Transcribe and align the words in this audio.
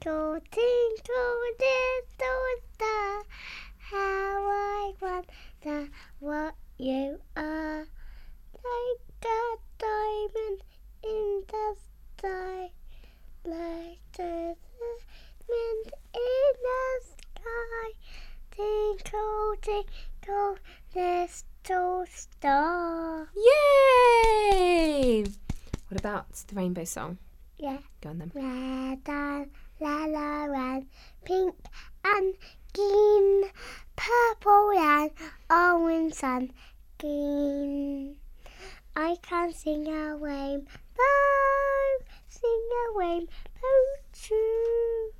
Twinkle, 0.00 0.38
twinkle, 0.52 1.40
little 1.58 2.56
star, 2.72 3.22
how 3.78 4.46
I 4.46 4.92
wonder 5.00 5.88
what 6.20 6.54
you 6.76 7.18
are. 7.36 7.80
Like 8.54 9.24
a 9.24 9.56
diamond 9.78 10.62
in 11.02 11.42
the 11.48 11.76
sky, 12.16 12.70
like 13.44 13.98
a 14.20 14.54
diamond 14.54 15.92
in 16.14 16.52
the 16.62 17.00
sky. 17.02 17.90
Twinkle, 18.52 19.56
twinkle, 19.60 20.58
little 20.94 22.06
star. 22.08 23.28
Yay! 24.52 25.24
What 25.88 25.98
about 25.98 26.32
the 26.46 26.54
rainbow 26.54 26.84
song? 26.84 27.18
Yeah. 27.58 27.78
Go 28.00 28.10
on 28.10 28.18
then. 28.18 28.30
Red 28.32 29.00
and 29.08 29.50
yellow 29.80 30.52
and 30.54 30.86
pink 31.24 31.54
and 32.04 32.34
green, 32.74 33.44
purple 33.96 34.70
and 34.76 35.10
orange 35.50 36.22
and 36.22 36.52
green. 36.98 38.16
I 38.96 39.16
can 39.22 39.52
sing 39.52 39.86
a 39.86 40.16
rainbow, 40.16 40.66
sing 42.28 42.68
a 42.86 42.98
rainbow 42.98 43.30
too. 44.12 45.12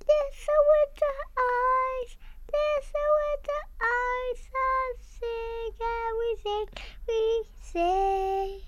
Listen 0.00 0.60
with 0.72 0.94
the 0.96 1.14
eyes, 1.38 2.16
listen 2.48 3.08
with 3.18 3.42
the 3.44 3.62
eyes, 3.84 4.48
and 4.72 4.94
sing 5.04 5.72
everything 6.08 6.66
we 7.06 7.44
say. 7.60 8.62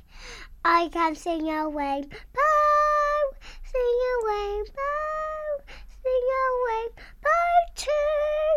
I 0.64 0.88
can 0.92 1.14
sing 1.14 1.48
a 1.48 1.66
rainbow, 1.66 2.18
sing 3.64 3.98
a 4.10 4.14
rainbow, 4.28 5.64
sing 6.02 6.26
a 6.37 6.46
rainbow 6.68 7.54
too. 7.74 8.50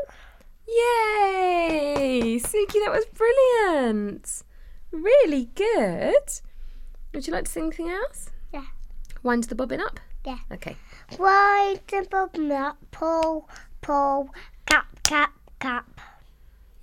Yay! 0.67 2.39
Suki, 2.63 2.79
that 2.85 2.91
was 2.91 3.05
brilliant. 3.05 4.43
Really 4.91 5.49
good. 5.55 6.13
Would 7.13 7.27
you 7.27 7.33
like 7.33 7.45
to 7.45 7.51
sing 7.51 7.63
anything 7.63 7.89
else? 7.89 8.29
Yeah. 8.53 8.65
Wind 9.21 9.45
the 9.45 9.55
bobbin 9.55 9.81
up? 9.81 9.99
Yeah. 10.25 10.37
Okay. 10.51 10.77
Wind 11.19 11.81
the 11.87 12.07
bobbin 12.09 12.51
up, 12.51 12.77
pull, 12.91 13.49
pull, 13.81 14.29
cap, 14.65 14.85
cap, 15.03 15.33
cap. 15.59 15.99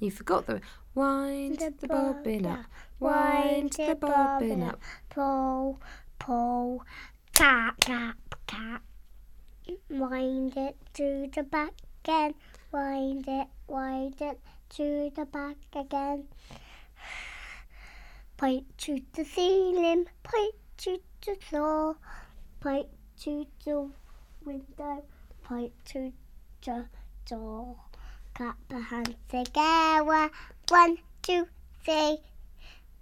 You 0.01 0.11
forgot 0.11 0.47
the 0.47 0.61
wind 0.95 1.59
the, 1.59 1.89
bobbin 1.89 2.47
up. 2.47 2.67
Wind 2.99 3.73
the 3.73 3.97
bobbin 3.99 4.63
up. 4.63 4.81
Pull, 5.09 5.81
pull, 6.19 6.85
cap, 7.33 7.81
cap, 7.81 8.19
cap. 8.47 8.83
Wind 9.89 10.57
it 10.57 10.77
to 10.95 11.31
the 11.35 11.43
back 11.43 11.73
again. 12.05 12.35
Wind 12.73 13.25
it, 13.27 13.49
wind 13.67 14.15
it 14.21 14.39
to 14.77 15.11
the 15.15 15.25
back 15.27 15.57
again. 15.75 16.25
Point 18.37 18.65
to 18.79 19.01
the 19.13 19.25
ceiling, 19.25 20.07
point 20.23 20.55
to 20.79 20.99
the 21.27 21.35
floor, 21.35 21.97
point 22.61 22.87
to 23.23 23.47
the 23.65 23.91
window, 24.45 25.05
point 25.43 25.73
to 25.87 26.13
the 26.65 26.87
door. 27.27 27.77
Clap 28.35 28.57
the 28.69 28.81
hands 28.81 29.17
together. 29.29 30.31
One, 30.69 30.97
two, 31.23 31.47
three. 31.85 32.19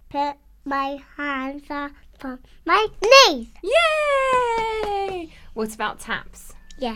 Put 0.09 0.35
my 0.65 0.99
hands 1.15 1.63
up 1.69 1.91
on 2.23 2.39
my 2.65 2.87
knees. 3.01 3.47
Yay! 3.63 5.29
What 5.53 5.73
about 5.73 5.99
taps? 5.99 6.53
Yeah. 6.79 6.95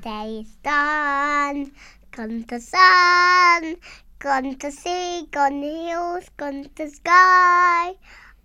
Day 0.00 0.42
is 0.42 0.56
done. 0.64 1.70
Gone 2.10 2.42
to 2.48 2.58
sun. 2.58 3.76
Gone 4.18 4.56
to 4.56 4.72
sea. 4.72 5.28
Gone 5.30 5.60
the 5.60 5.90
hills. 5.90 6.28
Gone 6.36 6.68
to 6.74 6.90
sky. 6.90 7.92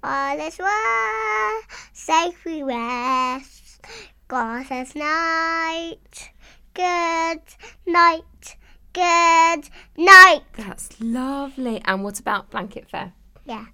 All 0.04 0.40
is 0.40 0.60
well. 0.60 1.62
Safe 1.94 2.46
we 2.46 2.62
rest. 2.62 3.88
God 4.28 4.68
says 4.68 4.96
night. 4.96 6.30
Good 6.76 7.42
night. 7.88 8.56
Good 8.94 9.70
night. 9.98 10.44
That's 10.56 11.02
lovely. 11.02 11.82
And 11.86 12.04
what 12.04 12.20
about 12.20 12.52
blanket 12.52 12.88
fair? 12.88 13.14
Yeah. 13.46 13.66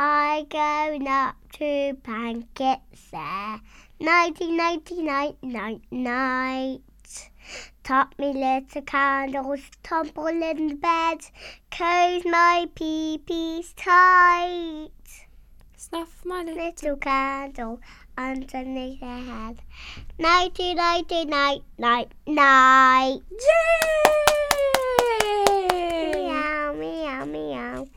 I 0.00 0.46
going 0.48 1.08
up 1.08 1.34
to 1.54 1.94
blankets 2.04 3.10
there. 3.10 3.60
Nighty, 3.98 4.52
nighty, 4.52 5.02
night, 5.02 5.34
night, 5.42 5.80
night. 5.90 6.82
Top 7.82 8.14
me 8.16 8.32
little 8.32 8.82
candles, 8.82 9.58
tumble 9.82 10.28
in 10.28 10.68
the 10.68 10.74
bed, 10.76 11.18
close 11.72 12.24
my 12.24 12.68
pee-pees 12.76 13.72
tight. 13.72 14.90
Snuff 15.76 16.24
my 16.24 16.44
little. 16.44 16.64
Little 16.64 16.96
candle 16.98 17.80
underneath 18.16 19.00
her 19.00 19.18
head. 19.18 19.62
Nighty, 20.16 20.74
nighty, 20.74 21.24
night, 21.24 21.62
night, 21.76 22.12
night. 22.24 23.18
Yay! 23.32 23.97